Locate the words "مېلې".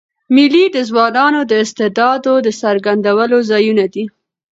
0.35-0.65